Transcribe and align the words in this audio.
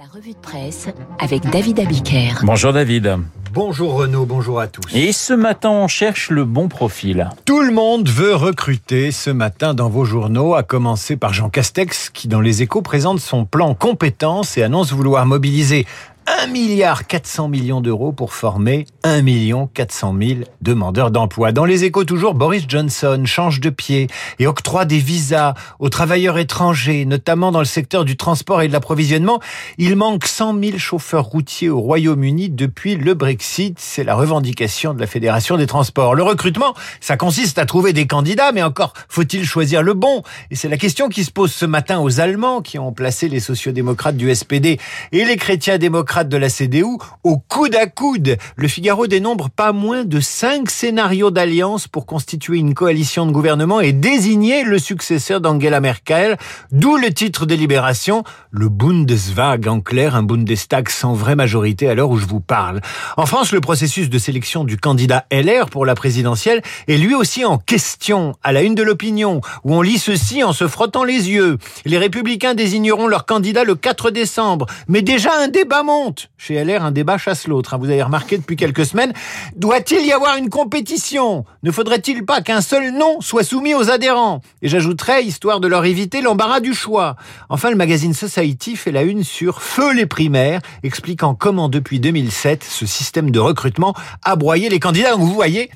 La 0.00 0.06
revue 0.06 0.32
de 0.32 0.38
presse 0.38 0.88
avec 1.18 1.42
David 1.50 1.78
Abiker. 1.78 2.32
Bonjour 2.44 2.72
David. 2.72 3.18
Bonjour 3.52 3.94
Renaud, 3.94 4.24
bonjour 4.24 4.58
à 4.58 4.66
tous. 4.66 4.84
Et 4.94 5.12
ce 5.12 5.34
matin, 5.34 5.70
on 5.70 5.88
cherche 5.88 6.30
le 6.30 6.44
bon 6.44 6.68
profil. 6.68 7.28
Tout 7.44 7.60
le 7.60 7.70
monde 7.70 8.08
veut 8.08 8.34
recruter 8.34 9.10
ce 9.10 9.28
matin 9.28 9.74
dans 9.74 9.90
vos 9.90 10.06
journaux, 10.06 10.54
à 10.54 10.62
commencer 10.62 11.16
par 11.16 11.34
Jean 11.34 11.50
Castex, 11.50 12.08
qui 12.08 12.28
dans 12.28 12.40
les 12.40 12.62
échos 12.62 12.80
présente 12.80 13.20
son 13.20 13.44
plan 13.44 13.74
compétences 13.74 14.56
et 14.56 14.62
annonce 14.62 14.92
vouloir 14.92 15.26
mobiliser 15.26 15.84
1 16.26 16.46
milliard 16.48 17.06
400 17.06 17.48
millions 17.48 17.80
d'euros 17.80 18.12
pour 18.12 18.34
former 18.34 18.86
1 19.04 19.22
million 19.22 19.66
400 19.72 20.14
000 20.20 20.40
demandeurs 20.60 21.10
d'emploi. 21.10 21.52
Dans 21.52 21.64
les 21.64 21.84
échos 21.84 22.04
toujours, 22.04 22.34
Boris 22.34 22.64
Johnson 22.68 23.22
change 23.24 23.60
de 23.60 23.70
pied 23.70 24.06
et 24.38 24.46
octroie 24.46 24.84
des 24.84 24.98
visas 24.98 25.54
aux 25.78 25.88
travailleurs 25.88 26.38
étrangers, 26.38 27.04
notamment 27.06 27.52
dans 27.52 27.58
le 27.58 27.64
secteur 27.64 28.04
du 28.04 28.16
transport 28.16 28.62
et 28.62 28.68
de 28.68 28.72
l'approvisionnement. 28.72 29.40
Il 29.78 29.96
manque 29.96 30.26
100 30.26 30.62
000 30.62 30.78
chauffeurs 30.78 31.24
routiers 31.24 31.70
au 31.70 31.80
Royaume-Uni 31.80 32.50
depuis 32.50 32.96
le 32.96 33.14
Brexit. 33.14 33.78
C'est 33.80 34.04
la 34.04 34.14
revendication 34.14 34.92
de 34.92 35.00
la 35.00 35.06
Fédération 35.06 35.56
des 35.56 35.66
transports. 35.66 36.14
Le 36.14 36.22
recrutement, 36.22 36.74
ça 37.00 37.16
consiste 37.16 37.58
à 37.58 37.66
trouver 37.66 37.92
des 37.92 38.06
candidats, 38.06 38.52
mais 38.52 38.62
encore 38.62 38.92
faut-il 39.08 39.44
choisir 39.44 39.82
le 39.82 39.94
bon? 39.94 40.22
Et 40.50 40.56
c'est 40.56 40.68
la 40.68 40.76
question 40.76 41.08
qui 41.08 41.24
se 41.24 41.30
pose 41.30 41.52
ce 41.52 41.66
matin 41.66 42.00
aux 42.00 42.20
Allemands 42.20 42.60
qui 42.60 42.78
ont 42.78 42.92
placé 42.92 43.28
les 43.28 43.40
sociodémocrates 43.40 44.16
du 44.16 44.34
SPD 44.34 44.78
et 45.12 45.24
les 45.24 45.36
chrétiens 45.36 45.78
démocrates 45.78 46.09
de 46.10 46.36
la 46.36 46.48
CDU 46.48 46.98
au 47.22 47.38
coude 47.38 47.76
à 47.76 47.86
coude. 47.86 48.36
Le 48.56 48.68
Figaro 48.68 49.06
dénombre 49.06 49.48
pas 49.48 49.72
moins 49.72 50.04
de 50.04 50.18
cinq 50.18 50.68
scénarios 50.68 51.30
d'alliance 51.30 51.86
pour 51.86 52.04
constituer 52.04 52.58
une 52.58 52.74
coalition 52.74 53.26
de 53.26 53.30
gouvernement 53.30 53.80
et 53.80 53.92
désigner 53.92 54.64
le 54.64 54.80
successeur 54.80 55.40
d'Angela 55.40 55.80
Merkel, 55.80 56.36
d'où 56.72 56.96
le 56.96 57.14
titre 57.14 57.46
de 57.46 57.54
Libération, 57.54 58.24
le 58.50 58.68
Bundeswag, 58.68 59.68
en 59.68 59.80
clair, 59.80 60.16
un 60.16 60.24
Bundestag 60.24 60.88
sans 60.88 61.14
vraie 61.14 61.36
majorité 61.36 61.88
à 61.88 61.94
l'heure 61.94 62.10
où 62.10 62.18
je 62.18 62.26
vous 62.26 62.40
parle. 62.40 62.80
En 63.16 63.26
France, 63.26 63.52
le 63.52 63.60
processus 63.60 64.10
de 64.10 64.18
sélection 64.18 64.64
du 64.64 64.78
candidat 64.78 65.26
LR 65.30 65.70
pour 65.70 65.86
la 65.86 65.94
présidentielle 65.94 66.60
est 66.88 66.96
lui 66.96 67.14
aussi 67.14 67.44
en 67.44 67.56
question, 67.56 68.34
à 68.42 68.50
la 68.50 68.62
une 68.62 68.74
de 68.74 68.82
l'opinion, 68.82 69.40
où 69.62 69.74
on 69.76 69.82
lit 69.82 69.98
ceci 69.98 70.42
en 70.42 70.52
se 70.52 70.66
frottant 70.66 71.04
les 71.04 71.30
yeux. 71.30 71.58
Les 71.84 71.98
républicains 71.98 72.54
désigneront 72.54 73.06
leur 73.06 73.26
candidat 73.26 73.62
le 73.62 73.76
4 73.76 74.10
décembre, 74.10 74.66
mais 74.88 75.02
déjà 75.02 75.30
un 75.40 75.46
débat 75.46 75.84
monte 75.84 75.99
chez 76.36 76.62
LR, 76.62 76.84
un 76.84 76.90
débat 76.90 77.18
chasse 77.18 77.46
l'autre. 77.46 77.74
Hein. 77.74 77.78
Vous 77.78 77.90
avez 77.90 78.02
remarqué 78.02 78.38
depuis 78.38 78.56
quelques 78.56 78.86
semaines. 78.86 79.12
Doit-il 79.56 80.04
y 80.06 80.12
avoir 80.12 80.36
une 80.36 80.48
compétition? 80.48 81.44
Ne 81.62 81.70
faudrait-il 81.70 82.24
pas 82.24 82.40
qu'un 82.40 82.60
seul 82.60 82.92
nom 82.92 83.20
soit 83.20 83.44
soumis 83.44 83.74
aux 83.74 83.90
adhérents? 83.90 84.40
Et 84.62 84.68
j'ajouterais, 84.68 85.24
histoire 85.24 85.60
de 85.60 85.68
leur 85.68 85.84
éviter 85.84 86.22
l'embarras 86.22 86.60
du 86.60 86.74
choix. 86.74 87.16
Enfin, 87.48 87.70
le 87.70 87.76
magazine 87.76 88.14
Society 88.14 88.76
fait 88.76 88.92
la 88.92 89.02
une 89.02 89.24
sur 89.24 89.62
Feu 89.62 89.92
les 89.92 90.06
primaires, 90.06 90.60
expliquant 90.82 91.34
comment 91.34 91.68
depuis 91.68 92.00
2007, 92.00 92.64
ce 92.64 92.86
système 92.86 93.30
de 93.30 93.40
recrutement 93.40 93.94
a 94.22 94.36
broyé 94.36 94.68
les 94.68 94.80
candidats. 94.80 95.14
Vous 95.14 95.32
voyez, 95.32 95.70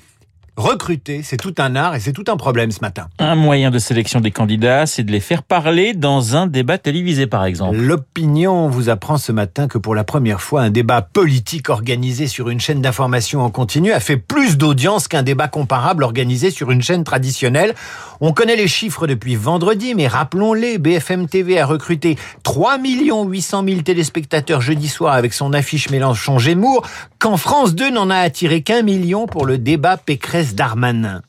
recruter, 0.57 1.23
c'est 1.23 1.37
tout 1.37 1.55
un 1.59 1.77
art 1.77 1.95
et 1.95 2.01
c'est 2.01 2.13
tout 2.13 2.25
un 2.29 2.37
problème 2.37 2.71
ce 2.71 2.81
matin. 2.81 3.09
Un 3.19 3.35
moyen 3.35 3.71
de 3.71 3.79
sélection 3.79 4.21
des 4.21 4.31
candidats, 4.31 4.87
c'est 4.87 5.03
de 5.03 5.11
les 5.11 5.21
faire 5.21 5.43
parler 5.43 5.95
dans 5.95 6.37
un 6.37 6.47
débat 6.47 6.79
télévisé 6.79 7.27
par 7.27 7.45
exemple. 7.45 7.77
L'opinion 7.77 8.69
vous 8.69 8.89
apprend 8.89 9.17
ce 9.17 9.33
matin 9.33 9.69
que 9.69 9.79
pour 9.79 9.95
la 9.95 10.05
première 10.05 10.41
fois, 10.41 10.63
un 10.63 10.71
débat 10.71 11.03
politique 11.03 11.71
organisé 11.71 12.27
sur 12.27 12.49
une 12.49 12.61
chaîne 12.61 12.81
d'information 12.81 13.41
en 13.43 13.51
continu 13.51 13.93
a 13.93 14.01
fait 14.01 14.17
plus 14.17 14.57
d'audience 14.57 15.09
qu'un 15.09 15.23
débat 15.23 15.49
comparable 15.49 16.05
organisé 16.05 16.51
sur 16.51 16.71
une 16.71 16.83
chaîne 16.83 17.05
traditionnelle. 17.05 17.75
On 18.21 18.33
connaît 18.33 18.57
les 18.57 18.69
chiffres 18.69 19.07
depuis 19.07 19.37
vendredi, 19.37 19.95
mais 19.95 20.07
rappelons-les, 20.07 20.79
BFM 20.79 21.29
TV 21.29 21.59
a 21.59 21.67
recruté 21.67 22.17
3 22.45 22.79
800 22.79 23.65
000 23.67 23.81
téléspectateurs 23.83 24.61
jeudi 24.61 24.89
soir 24.89 25.15
avec 25.15 25.33
son 25.33 25.53
affiche 25.53 25.91
Mélenchon-Gémour, 25.91 26.87
quand 27.19 27.37
France 27.37 27.75
2 27.75 27.91
n'en 27.91 28.11
a 28.11 28.17
attiré 28.17 28.63
qu'un 28.63 28.83
million 28.83 29.27
pour 29.27 29.47
le 29.47 29.59
débat 29.59 29.97
Pécresse 29.97 30.44
Darmanin. 30.53 31.23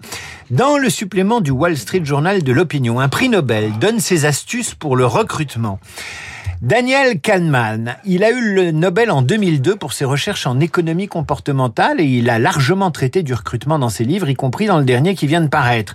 Dans 0.52 0.78
le 0.78 0.90
supplément 0.90 1.42
du 1.42 1.52
Wall 1.52 1.78
Street 1.78 2.04
Journal 2.04 2.44
de 2.44 2.52
l'opinion, 2.52 3.00
un 3.00 3.08
prix 3.08 3.30
Nobel 3.30 3.72
donne 3.80 4.00
ses 4.00 4.26
astuces 4.26 4.76
pour 4.76 4.96
le 4.96 5.06
recrutement. 5.06 5.80
Daniel 6.66 7.20
Kahneman, 7.22 7.96
il 8.06 8.24
a 8.24 8.32
eu 8.32 8.56
le 8.56 8.72
Nobel 8.72 9.12
en 9.12 9.22
2002 9.22 9.76
pour 9.76 9.94
ses 9.94 10.04
recherches 10.04 10.48
en 10.48 10.60
économie 10.60 11.08
comportementale 11.08 12.02
et 12.02 12.06
il 12.06 12.28
a 12.28 12.40
largement 12.40 12.90
traité 12.90 13.22
du 13.22 13.36
recrutement 13.36 13.78
dans 13.78 13.90
ses 13.90 14.04
livres, 14.04 14.30
y 14.30 14.34
compris 14.34 14.66
dans 14.66 14.80
le 14.80 14.84
dernier 14.84 15.14
qui 15.14 15.28
vient 15.28 15.42
de 15.42 15.48
paraître. 15.48 15.94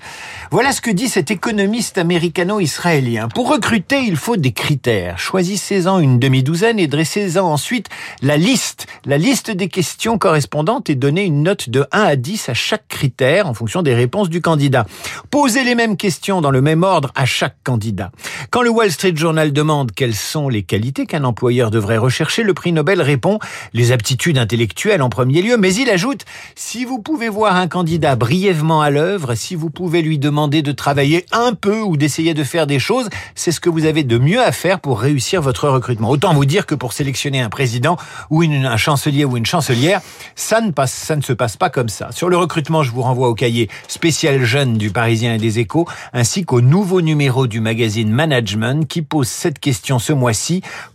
Voilà 0.53 0.71
ce 0.71 0.81
que 0.81 0.93
dit 0.93 1.09
cet 1.09 1.33
économiste 1.33 1.99
américano-israélien. 1.99 3.27
Pour 3.35 3.49
recruter, 3.49 3.99
il 4.05 4.15
faut 4.15 4.37
des 4.37 4.53
critères. 4.53 5.19
Choisissez-en 5.19 5.99
une 5.99 6.21
demi-douzaine 6.21 6.79
et 6.79 6.87
dressez-en 6.87 7.45
ensuite 7.45 7.89
la 8.23 8.37
liste, 8.37 8.87
la 9.07 9.19
liste 9.19 9.51
des 9.51 9.67
questions 9.67 10.19
correspondantes 10.19 10.89
et 10.89 10.95
donnez 10.95 11.25
une 11.25 11.43
note 11.43 11.69
de 11.69 11.85
1 11.91 12.01
à 12.01 12.15
10 12.15 12.49
à 12.49 12.55
chaque 12.55 12.87
critère 12.87 13.49
en 13.49 13.55
fonction 13.55 13.83
des 13.83 13.97
réponses 13.97 14.31
du 14.31 14.41
candidat. 14.41 14.87
Posez 15.31 15.65
les 15.65 15.75
mêmes 15.75 15.97
questions 15.97 16.41
dans 16.41 16.53
le 16.53 16.63
même 16.63 16.85
ordre 16.85 17.11
à 17.17 17.25
chaque 17.25 17.57
candidat. 17.65 18.13
Quand 18.51 18.63
le 18.63 18.71
Wall 18.71 18.93
Street 18.93 19.17
Journal 19.17 19.53
demande 19.53 19.91
quelles 19.91 20.15
sont 20.15 20.49
les 20.49 20.60
qualités 20.63 21.07
qu'un 21.07 21.25
employeur 21.25 21.71
devrait 21.71 21.99
rechercher, 21.99 22.43
le 22.43 22.55
prix 22.55 22.73
Nobel 22.73 23.03
répond 23.03 23.39
les 23.73 23.93
aptitudes 23.93 24.39
intellectuelles 24.39 25.03
en 25.03 25.09
premier 25.09 25.43
lieu, 25.43 25.57
mais 25.57 25.75
il 25.75 25.91
ajoute 25.91 26.25
si 26.57 26.85
vous 26.85 27.01
pouvez 27.01 27.29
voir 27.29 27.57
un 27.57 27.69
candidat 27.69 28.17
brièvement 28.17 28.81
à 28.81 28.91
l'œuvre, 28.91 29.35
si 29.35 29.55
vous 29.55 29.71
pouvez 29.71 30.03
lui 30.03 30.19
demander 30.19 30.63
de 30.63 30.73
travailler 30.73 31.27
un 31.33 31.55
peu 31.55 31.81
ou 31.81 31.97
d'essayer 31.97 32.35
de 32.35 32.45
faire 32.45 32.67
des 32.67 32.79
choses, 32.79 33.09
c'est 33.35 33.53
ce 33.53 33.61
que 33.61 33.71
vous 33.71 33.85
avez 33.85 34.03
de 34.03 34.19
mieux 34.19 34.41
à 34.41 34.53
faire 34.53 34.81
pour 34.81 35.01
réussir 35.01 35.43
votre 35.43 35.69
recrutement. 35.69 36.11
Autant 36.11 36.35
vous 36.35 36.45
dire 36.45 36.67
que 36.67 36.75
pour 36.75 36.93
sélectionner 36.93 37.41
un 37.41 37.49
président 37.49 37.97
ou 38.31 38.43
un 38.43 38.77
chancelier 38.77 39.25
ou 39.25 39.37
une 39.37 39.47
chancelière, 39.47 40.01
ça 40.35 40.61
ne 40.61 40.73
ça 40.87 41.17
ne 41.17 41.23
se 41.23 41.33
passe 41.33 41.57
pas 41.57 41.71
comme 41.71 41.89
ça. 41.89 42.11
Sur 42.13 42.29
le 42.29 42.37
recrutement, 42.37 42.83
je 42.83 42.91
vous 42.91 43.03
renvoie 43.03 43.29
au 43.29 43.35
cahier 43.35 43.69
spécial 43.89 44.45
jeune 44.45 44.79
du 44.79 44.91
Parisien 44.91 45.35
et 45.35 45.39
des 45.39 45.59
Échos, 45.59 45.87
ainsi 46.13 46.45
qu'au 46.45 46.61
nouveau 46.61 47.01
numéro 47.01 47.47
du 47.47 47.61
magazine 47.61 48.11
Management 48.11 48.87
qui 48.87 49.03
pose 49.03 49.29
cette 49.29 49.59
question 49.59 49.99
ce 49.99 50.13
mois-ci 50.13 50.40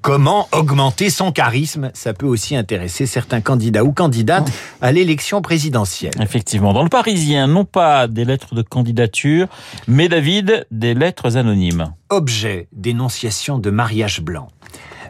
comment 0.02 0.48
augmenter 0.52 1.10
son 1.10 1.32
charisme. 1.32 1.92
Ça 1.94 2.14
peut 2.14 2.26
aussi 2.26 2.56
intéresser 2.56 3.06
certains 3.06 3.42
candidats 3.42 3.84
ou 3.84 3.92
candidates 3.92 4.52
à 4.82 4.92
l'élection 4.92 5.42
présidentielle. 5.42 6.14
Effectivement, 6.22 6.74
dans 6.74 6.84
le 6.84 6.90
Parisien, 6.90 7.48
non 7.48 7.66
pas 7.66 8.08
des 8.08 8.26
lettres 8.26 8.56
de 8.56 8.62
candidature, 8.62 9.48
mais 9.88 10.10
David, 10.10 10.66
des 10.72 10.94
lettres 10.94 11.38
anonymes. 11.38 11.94
Objet 12.10 12.68
d'énonciation 12.72 13.58
de 13.58 13.70
mariage 13.70 14.22
blanc. 14.22 14.48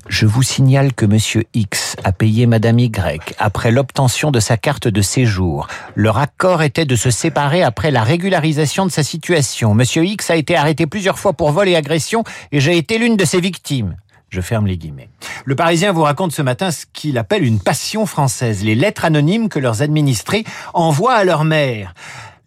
Je 0.08 0.28
vous 0.28 0.44
signale 0.44 0.94
que 0.94 1.08
Monsieur 1.08 1.46
X 1.56 1.96
a 2.04 2.12
payé 2.12 2.46
Madame 2.46 2.78
Y 2.78 3.34
après 3.40 3.72
l'obtention 3.72 4.30
de 4.30 4.40
sa 4.40 4.56
carte 4.56 4.88
de 4.88 5.02
séjour. 5.02 5.68
Leur 5.96 6.20
accord 6.20 6.62
était 6.62 6.86
de 6.86 6.96
se 6.96 7.10
séparer 7.10 7.64
après 7.64 7.90
la 7.90 8.04
régularisation 8.04 8.86
de 8.86 8.92
sa 8.92 9.02
situation. 9.02 9.74
Monsieur 9.74 10.06
X 10.06 10.30
a 10.30 10.36
été 10.36 10.56
arrêté 10.56 10.86
plusieurs 10.86 11.18
fois 11.18 11.34
pour 11.34 11.52
vol 11.52 11.68
et 11.70 11.76
agression 11.76 12.24
et 12.52 12.60
j'ai 12.60 12.78
été 12.78 13.00
l'une 13.00 13.18
de 13.18 13.26
ses 13.26 13.42
victimes. 13.42 13.96
Je 14.30 14.42
ferme 14.42 14.68
les 14.68 14.78
guillemets. 14.78 15.10
Le 15.46 15.56
Parisien 15.56 15.92
vous 15.92 16.02
raconte 16.02 16.32
ce 16.32 16.42
matin 16.42 16.72
ce 16.72 16.86
qu'il 16.92 17.18
appelle 17.18 17.44
une 17.44 17.60
passion 17.60 18.06
française, 18.06 18.64
les 18.64 18.76
lettres 18.76 19.06
anonymes 19.06 19.50
que 19.50 19.60
leurs 19.60 19.82
administrés 19.82 20.44
envoient 20.74 21.14
à 21.14 21.24
leur 21.24 21.44
mère. 21.44 21.94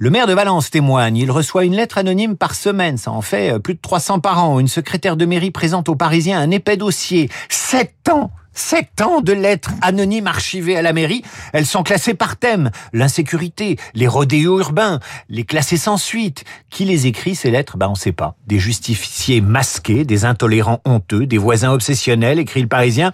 Le 0.00 0.10
maire 0.10 0.28
de 0.28 0.32
Valence 0.32 0.70
témoigne, 0.70 1.16
il 1.16 1.30
reçoit 1.30 1.64
une 1.64 1.74
lettre 1.74 1.98
anonyme 1.98 2.36
par 2.36 2.54
semaine, 2.54 2.98
ça 2.98 3.10
en 3.10 3.20
fait 3.20 3.54
euh, 3.54 3.58
plus 3.58 3.74
de 3.74 3.80
300 3.80 4.20
par 4.20 4.44
an. 4.44 4.60
Une 4.60 4.68
secrétaire 4.68 5.16
de 5.16 5.26
mairie 5.26 5.50
présente 5.50 5.88
aux 5.88 5.96
Parisiens 5.96 6.38
un 6.38 6.52
épais 6.52 6.76
dossier. 6.76 7.28
Sept 7.48 8.08
ans 8.08 8.30
Sept 8.54 9.00
ans 9.00 9.20
de 9.20 9.32
lettres 9.32 9.70
anonymes 9.82 10.26
archivées 10.26 10.76
à 10.76 10.82
la 10.82 10.92
mairie. 10.92 11.22
Elles 11.52 11.66
sont 11.66 11.82
classées 11.82 12.14
par 12.14 12.36
thème. 12.36 12.70
L'insécurité, 12.92 13.76
les 13.94 14.08
rodéos 14.08 14.58
urbains, 14.58 15.00
les 15.28 15.44
classés 15.44 15.76
sans 15.76 15.96
suite. 15.96 16.44
Qui 16.70 16.84
les 16.84 17.06
écrit, 17.06 17.34
ces 17.34 17.50
lettres? 17.50 17.76
Ben, 17.76 17.88
on 17.88 17.94
sait 17.94 18.12
pas. 18.12 18.34
Des 18.46 18.58
justiciers 18.58 19.40
masqués, 19.40 20.04
des 20.04 20.24
intolérants 20.24 20.80
honteux, 20.84 21.26
des 21.26 21.38
voisins 21.38 21.72
obsessionnels, 21.72 22.38
écrit 22.38 22.62
le 22.62 22.68
Parisien. 22.68 23.12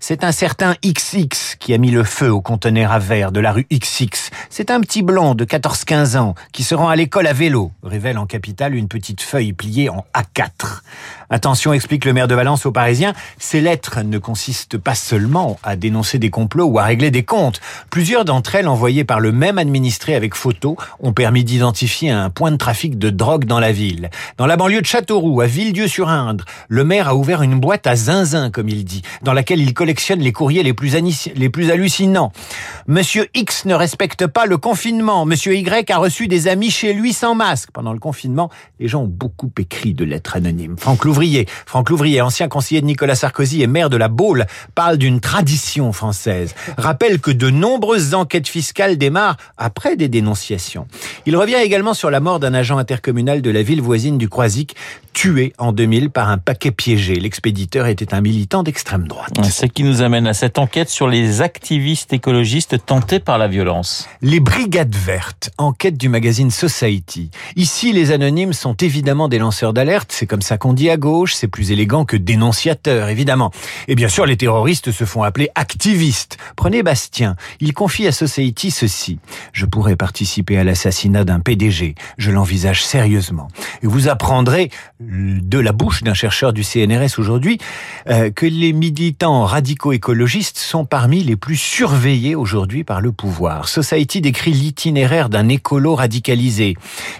C'est 0.00 0.24
un 0.24 0.32
certain 0.32 0.74
XX 0.84 1.56
qui 1.58 1.72
a 1.72 1.78
mis 1.78 1.90
le 1.90 2.04
feu 2.04 2.32
au 2.32 2.40
conteneur 2.40 2.92
à 2.92 2.98
verre 2.98 3.32
de 3.32 3.40
la 3.40 3.52
rue 3.52 3.66
XX. 3.70 4.30
C'est 4.48 4.70
un 4.70 4.80
petit 4.80 5.02
blond 5.02 5.34
de 5.34 5.44
14-15 5.44 6.18
ans 6.18 6.34
qui 6.52 6.64
se 6.64 6.74
rend 6.74 6.88
à 6.88 6.96
l'école 6.96 7.26
à 7.26 7.32
vélo, 7.32 7.72
révèle 7.82 8.18
en 8.18 8.26
capitale 8.26 8.74
une 8.74 8.88
petite 8.88 9.20
feuille 9.20 9.52
pliée 9.52 9.88
en 9.88 10.04
A4. 10.14 10.80
Attention, 11.30 11.72
explique 11.72 12.04
le 12.04 12.12
maire 12.12 12.26
de 12.26 12.34
Valence 12.34 12.66
aux 12.66 12.72
Parisiens, 12.72 13.14
ces 13.38 13.60
lettres 13.60 14.02
ne 14.02 14.18
consistent 14.18 14.76
pas 14.80 14.94
seulement 14.94 15.58
à 15.62 15.76
dénoncer 15.76 16.18
des 16.18 16.30
complots 16.30 16.66
ou 16.66 16.78
à 16.78 16.84
régler 16.84 17.10
des 17.10 17.22
comptes. 17.22 17.60
Plusieurs 17.90 18.24
d'entre 18.24 18.54
elles, 18.54 18.68
envoyées 18.68 19.04
par 19.04 19.20
le 19.20 19.32
même 19.32 19.58
administré 19.58 20.14
avec 20.14 20.34
photo, 20.34 20.76
ont 21.00 21.12
permis 21.12 21.44
d'identifier 21.44 22.10
un 22.10 22.30
point 22.30 22.50
de 22.50 22.56
trafic 22.56 22.98
de 22.98 23.10
drogue 23.10 23.44
dans 23.44 23.60
la 23.60 23.72
ville. 23.72 24.10
Dans 24.36 24.46
la 24.46 24.56
banlieue 24.56 24.80
de 24.80 24.86
Châteauroux, 24.86 25.40
à 25.40 25.46
Villedieu-sur-Indre, 25.46 26.44
le 26.68 26.84
maire 26.84 27.08
a 27.08 27.14
ouvert 27.14 27.42
une 27.42 27.60
boîte 27.60 27.86
à 27.86 27.96
zinzin, 27.96 28.50
comme 28.50 28.68
il 28.68 28.84
dit, 28.84 29.02
dans 29.22 29.32
laquelle 29.32 29.60
il 29.60 29.74
collectionne 29.74 30.20
les 30.20 30.32
courriers 30.32 30.62
les 30.62 30.74
plus, 30.74 30.96
les 31.34 31.50
plus 31.50 31.70
hallucinants. 31.70 32.32
Monsieur 32.86 33.28
X 33.34 33.64
ne 33.64 33.74
respecte 33.74 34.26
pas 34.26 34.46
le 34.46 34.58
confinement. 34.58 35.24
Monsieur 35.24 35.54
Y 35.54 35.90
a 35.90 35.98
reçu 35.98 36.26
des 36.26 36.48
amis 36.48 36.70
chez 36.70 36.92
lui 36.92 37.12
sans 37.12 37.34
masque. 37.34 37.70
Pendant 37.72 37.92
le 37.92 37.98
confinement, 37.98 38.50
les 38.78 38.88
gens 38.88 39.02
ont 39.02 39.08
beaucoup 39.08 39.50
écrit 39.58 39.94
de 39.94 40.04
lettres 40.04 40.36
anonymes. 40.36 40.76
Franck 40.78 41.04
Louvrier, 41.04 41.46
Franck 41.66 41.90
Louvrier, 41.90 42.20
ancien 42.20 42.48
conseiller 42.48 42.80
de 42.80 42.86
Nicolas 42.86 43.14
Sarkozy 43.14 43.62
et 43.62 43.66
maire 43.66 43.90
de 43.90 43.96
la 43.96 44.08
Baule, 44.08 44.46
parle 44.74 44.96
d'une 44.96 45.20
tradition 45.20 45.92
française, 45.92 46.54
rappelle 46.76 47.20
que 47.20 47.30
de 47.30 47.50
nombreuses 47.50 48.14
enquêtes 48.14 48.48
fiscales 48.48 48.96
démarrent 48.98 49.36
après 49.58 49.96
des 49.96 50.08
dénonciations. 50.08 50.86
Il 51.26 51.36
revient 51.36 51.58
également 51.62 51.94
sur 51.94 52.10
la 52.10 52.20
mort 52.20 52.40
d'un 52.40 52.54
agent 52.54 52.78
intercommunal 52.78 53.42
de 53.42 53.50
la 53.50 53.62
ville 53.62 53.82
voisine 53.82 54.18
du 54.18 54.28
Croisic, 54.28 54.76
tué 55.12 55.52
en 55.58 55.72
2000 55.72 56.10
par 56.10 56.30
un 56.30 56.38
paquet 56.38 56.70
piégé. 56.70 57.14
L'expéditeur 57.14 57.86
était 57.86 58.14
un 58.14 58.20
militant 58.20 58.62
d'extrême 58.62 59.08
droite. 59.08 59.32
Ce 59.44 59.66
qui 59.66 59.82
nous 59.82 60.02
amène 60.02 60.26
à 60.26 60.34
cette 60.34 60.58
enquête 60.58 60.88
sur 60.88 61.08
les 61.08 61.42
activistes 61.42 62.12
écologistes 62.12 62.84
tentés 62.84 63.20
par 63.20 63.38
la 63.38 63.48
violence. 63.48 64.08
Les 64.22 64.40
Brigades 64.40 64.94
Vertes, 64.94 65.50
enquête 65.58 65.96
du 65.96 66.08
magazine 66.08 66.50
Society. 66.50 67.30
Ici, 67.56 67.92
les 67.92 68.12
anonymes 68.12 68.52
sont 68.52 68.74
évidemment 68.74 69.28
des 69.28 69.38
lanceurs 69.38 69.72
d'alerte, 69.72 70.12
c'est 70.12 70.26
comme 70.26 70.42
ça 70.42 70.58
qu'on 70.58 70.72
dit 70.72 70.90
à 70.90 70.96
gauche, 70.96 71.34
c'est 71.34 71.48
plus 71.48 71.72
élégant 71.72 72.04
que 72.04 72.16
dénonciateurs, 72.16 73.08
évidemment. 73.08 73.50
Et 73.88 73.94
bien 73.94 74.08
sûr, 74.08 74.26
les 74.26 74.36
terroristes 74.50 74.90
se 74.90 75.04
font 75.04 75.22
appeler 75.22 75.48
activistes. 75.54 76.36
Prenez 76.56 76.82
Bastien, 76.82 77.36
il 77.60 77.72
confie 77.72 78.08
à 78.08 78.12
Society 78.12 78.72
ceci. 78.72 79.20
Je 79.52 79.64
pourrais 79.64 79.94
participer 79.94 80.58
à 80.58 80.64
l'assassinat 80.64 81.22
d'un 81.22 81.38
PDG, 81.38 81.94
je 82.18 82.32
l'envisage 82.32 82.84
sérieusement. 82.84 83.46
Et 83.84 83.86
vous 83.86 84.08
apprendrez 84.08 84.70
de 84.98 85.58
la 85.60 85.70
bouche 85.70 86.02
d'un 86.02 86.14
chercheur 86.14 86.52
du 86.52 86.64
CNRS 86.64 87.18
aujourd'hui 87.18 87.58
euh, 88.08 88.32
que 88.32 88.44
les 88.44 88.72
militants 88.72 89.44
radicaux 89.44 89.92
écologistes 89.92 90.58
sont 90.58 90.84
parmi 90.84 91.22
les 91.22 91.36
plus 91.36 91.56
surveillés 91.56 92.34
aujourd'hui 92.34 92.82
par 92.82 93.00
le 93.00 93.12
pouvoir. 93.12 93.68
Society 93.68 94.20
décrit 94.20 94.52
l'itinéraire 94.52 95.28
d'un 95.28 95.48
écolo 95.48 95.94
radicalisé. 95.94 96.76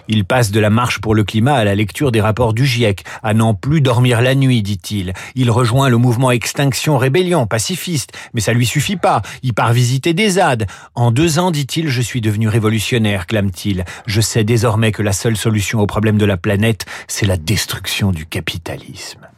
Il 0.09 0.25
passe 0.25 0.51
de 0.51 0.59
la 0.59 0.69
marche 0.69 0.99
pour 0.99 1.15
le 1.15 1.23
climat 1.23 1.53
à 1.53 1.63
la 1.63 1.75
lecture 1.75 2.11
des 2.11 2.19
rapports 2.19 2.53
du 2.53 2.65
GIEC, 2.65 3.05
à 3.23 3.33
n'en 3.33 3.53
plus 3.53 3.79
dormir 3.79 4.19
la 4.19 4.35
nuit, 4.35 4.61
dit-il. 4.61 5.13
Il 5.35 5.49
rejoint 5.49 5.87
le 5.87 5.95
mouvement 5.97 6.31
Extinction 6.31 6.97
Rébellion, 6.97 7.20
pacifiste, 7.47 8.11
mais 8.33 8.41
ça 8.41 8.53
lui 8.53 8.65
suffit 8.65 8.97
pas. 8.97 9.21
Il 9.43 9.53
part 9.53 9.73
visiter 9.73 10.13
des 10.13 10.31
ZAD. 10.31 10.67
En 10.95 11.11
deux 11.11 11.39
ans, 11.39 11.51
dit-il, 11.51 11.89
je 11.89 12.01
suis 12.01 12.21
devenu 12.21 12.47
révolutionnaire, 12.47 13.27
clame-t-il. 13.27 13.85
Je 14.05 14.21
sais 14.21 14.43
désormais 14.43 14.91
que 14.91 15.01
la 15.01 15.13
seule 15.13 15.37
solution 15.37 15.79
au 15.79 15.87
problème 15.87 16.17
de 16.17 16.25
la 16.25 16.37
planète, 16.37 16.85
c'est 17.07 17.25
la 17.25 17.37
destruction 17.37 18.11
du 18.11 18.25
capitalisme. 18.25 19.30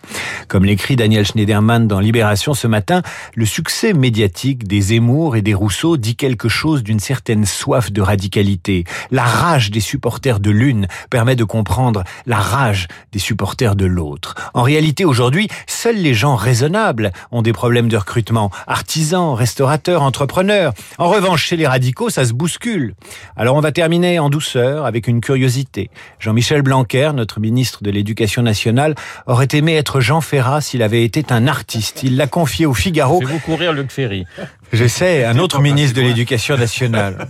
Comme 0.48 0.66
l'écrit 0.66 0.96
Daniel 0.96 1.26
Schneiderman 1.26 1.88
dans 1.88 2.00
Libération 2.00 2.54
ce 2.54 2.68
matin, 2.68 3.02
le 3.36 3.46
succès 3.46 3.94
médiatique 3.94 4.68
des 4.68 4.82
Zemmour 4.82 5.36
et 5.36 5.42
des 5.42 5.54
Rousseau 5.54 5.98
dit 5.98 6.16
quelque 6.16 6.50
chose 6.50 6.84
d'une 6.84 7.00
certaine 7.00 7.46
soif 7.46 7.92
de 7.92 8.02
radicalité. 8.02 8.84
La 9.12 9.24
rage 9.24 9.72
des 9.72 9.80
supporters 9.80 10.40
de 10.40 10.52
l'une 10.52 10.88
permet 11.10 11.36
de 11.36 11.44
comprendre 11.44 12.04
la 12.26 12.38
rage 12.38 12.88
des 13.12 13.20
supporters 13.20 13.76
de 13.76 13.86
l'autre. 13.86 14.36
En 14.54 14.64
réalité, 14.64 15.06
aujourd'hui, 15.06 15.48
seuls 15.68 15.98
les 15.98 16.14
gens 16.14 16.36
raisonnables 16.36 17.12
ont 17.32 17.42
des 17.42 17.54
problèmes 17.54 17.88
de 17.88 17.98
recrutement. 17.98 18.52
Artisans, 18.68 19.34
restaurateurs, 19.34 20.02
entrepreneurs. 20.02 20.74
En 20.98 21.10
revanche, 21.10 21.46
chez 21.46 21.56
les 21.56 21.68
radicaux, 21.68 22.10
ça 22.10 22.26
se 22.26 22.34
bouscule. 22.34 22.96
Alors 23.36 23.56
on 23.56 23.62
va 23.62 23.72
terminer 23.72 24.20
en 24.20 24.30
douceur 24.30 24.86
avec 24.86 25.08
une 25.08 25.22
curiosité. 25.22 25.90
Jean-Michel 26.20 26.62
Blanquer, 26.62 27.12
notre 27.14 27.40
ministre 27.40 27.84
de 27.84 27.92
l'Éducation 27.92 28.42
nationale, 28.42 28.96
aurait 29.28 29.48
aimé 29.54 29.76
être 29.76 29.93
Jean 30.00 30.22
Ferrat 30.22 30.62
s'il 30.62 30.82
avait 30.82 31.04
été 31.04 31.24
un 31.30 31.48
artiste. 31.48 32.04
Il 32.04 32.18
l'a 32.18 32.28
confié 32.28 32.66
au 32.66 32.74
Figaro. 32.74 33.20
Fais-vous 33.20 33.40
courir 33.40 33.74
Luc 33.74 33.92
Ferry. 33.92 34.26
J'essaie, 34.72 35.26
un 35.26 35.38
autre 35.40 35.62
ministre 35.62 35.96
de 35.98 36.02
l'Éducation 36.02 36.58
nationale. 36.58 37.28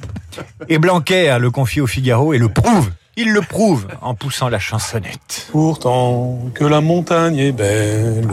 Et 0.69 0.77
Blanquer 0.77 1.37
le 1.39 1.51
confie 1.51 1.81
au 1.81 1.87
Figaro 1.87 2.33
et 2.33 2.37
le 2.37 2.49
prouve. 2.49 2.91
Il 3.15 3.31
le 3.31 3.41
prouve 3.41 3.87
en 4.01 4.15
poussant 4.15 4.49
la 4.49 4.57
chansonnette. 4.57 5.47
Pourtant 5.51 6.39
que 6.55 6.65
la 6.65 6.81
montagne 6.81 7.37
est 7.37 7.51
belle, 7.51 8.27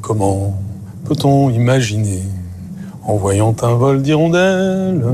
comment 0.00 0.60
peut-on 1.06 1.50
imaginer 1.50 2.22
en 3.04 3.14
voyant 3.16 3.54
un 3.62 3.74
vol 3.74 4.02
d'hirondelles 4.02 5.04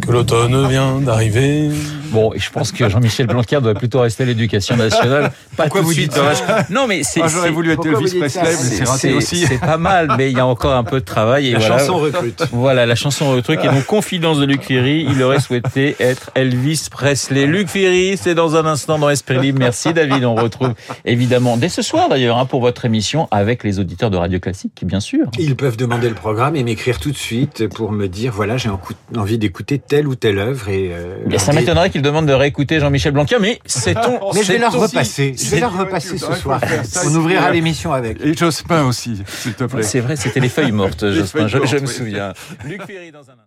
que 0.00 0.10
l'automne 0.10 0.68
vient 0.68 1.00
d'arriver? 1.00 1.70
Bon, 2.14 2.32
et 2.32 2.38
je 2.38 2.50
pense 2.50 2.70
que 2.72 2.88
Jean-Michel 2.88 3.26
Blanquer 3.26 3.58
doit 3.60 3.74
plutôt 3.74 4.00
rester 4.00 4.22
à 4.22 4.26
l'éducation 4.26 4.76
nationale. 4.76 5.32
Pas 5.56 5.64
Pourquoi 5.64 5.80
tout 5.80 5.86
de 5.88 5.88
vous 5.88 5.92
suite. 5.92 6.12
dites 6.12 6.22
ça 6.46 6.66
Non, 6.70 6.86
mais 6.86 7.02
c'est. 7.02 7.20
Ah, 7.22 7.28
J'aurais 7.28 7.50
voulu 7.50 7.72
être 7.72 7.76
Pourquoi 7.82 7.98
Elvis 8.00 8.18
Presley, 8.18 8.42
mais 8.44 8.54
c'est 8.54 8.84
raté 8.84 8.98
c'est- 9.08 9.14
aussi. 9.14 9.46
C'est 9.46 9.58
pas 9.60 9.76
mal, 9.76 10.14
mais 10.16 10.30
il 10.30 10.36
y 10.36 10.40
a 10.40 10.46
encore 10.46 10.74
un 10.74 10.84
peu 10.84 11.00
de 11.00 11.04
travail. 11.04 11.48
Et 11.48 11.52
La 11.52 11.58
voilà. 11.58 11.78
chanson 11.78 11.98
recrute. 11.98 12.44
Voilà, 12.52 12.86
la 12.86 12.94
chanson 12.94 13.30
recrute. 13.32 13.60
Et 13.64 13.68
donc, 13.68 13.84
confidence 13.86 14.38
de 14.38 14.46
Luc 14.46 14.62
Ferry, 14.62 15.06
il 15.10 15.22
aurait 15.22 15.40
souhaité 15.40 15.96
être 16.00 16.30
Elvis 16.34 16.86
Presley. 16.90 17.46
Luc 17.46 17.68
Ferry, 17.68 18.16
c'est 18.16 18.34
dans 18.34 18.56
un 18.56 18.64
instant 18.64 18.98
dans 18.98 19.10
Esprit 19.10 19.38
Libre. 19.40 19.58
Merci 19.58 19.92
David. 19.92 20.24
On 20.24 20.34
retrouve 20.36 20.74
évidemment 21.04 21.56
dès 21.56 21.68
ce 21.68 21.82
soir 21.82 22.08
d'ailleurs 22.08 22.38
hein, 22.38 22.46
pour 22.46 22.60
votre 22.60 22.84
émission 22.84 23.26
avec 23.30 23.64
les 23.64 23.78
auditeurs 23.80 24.10
de 24.10 24.16
Radio 24.16 24.38
Classique, 24.38 24.82
bien 24.84 25.00
sûr. 25.00 25.26
Ils 25.38 25.56
peuvent 25.56 25.76
demander 25.76 26.08
le 26.08 26.14
programme 26.14 26.54
et 26.56 26.62
m'écrire 26.62 26.98
tout 27.00 27.10
de 27.10 27.16
suite 27.16 27.66
pour 27.68 27.90
me 27.92 28.06
dire 28.08 28.32
voilà 28.32 28.56
j'ai 28.56 28.70
envie 29.16 29.38
d'écouter 29.38 29.78
telle 29.78 30.06
ou 30.06 30.14
telle 30.14 30.38
œuvre 30.38 30.68
et 30.68 30.90
euh, 30.92 31.16
Eh 31.24 31.28
Bien, 31.28 31.38
ça 31.38 31.52
m'étonnerait 31.52 31.90
qu'ils 31.90 32.02
demandent 32.04 32.26
de 32.26 32.32
réécouter 32.32 32.78
Jean-Michel 32.78 33.12
Blanquer, 33.12 33.38
mais 33.40 33.58
c'est 33.66 33.94
ton. 33.94 34.20
Mais 34.34 34.42
je 34.44 34.52
vais 34.52 34.58
leur 34.58 34.72
repasser. 34.72 35.34
Je 35.36 35.50
vais 35.50 35.60
leur 35.60 35.76
repasser 35.76 36.18
ce 36.18 36.26
Ouais, 36.26 36.36
soir. 36.36 36.60
On 37.04 37.14
ouvrira 37.16 37.50
l'émission 37.50 37.92
avec. 37.92 38.20
Et 38.20 38.34
Jospin 38.34 38.84
aussi, 38.84 39.22
s'il 39.26 39.54
te 39.54 39.64
plaît. 39.64 39.82
C'est 39.82 40.00
vrai, 40.00 40.14
c'était 40.16 40.40
les 40.40 40.48
feuilles 40.48 40.72
mortes, 40.72 41.10
Jospin. 41.10 41.48
Je, 41.48 41.58
je 41.66 41.76
me 41.78 41.86
souviens. 41.86 42.32
Luc 42.64 42.82
Ferry 42.84 43.10
dans 43.10 43.18
un 43.18 43.32
instant. 43.32 43.44